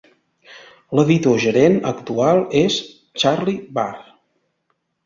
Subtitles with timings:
[0.99, 2.79] L'editor gerent actual és
[3.25, 3.97] Charlie Bahr.